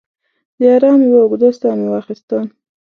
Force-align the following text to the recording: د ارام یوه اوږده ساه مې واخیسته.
د 0.57 0.59
ارام 0.75 0.99
یوه 1.07 1.19
اوږده 1.23 1.49
ساه 1.59 1.75
مې 1.79 1.87
واخیسته. 1.89 2.37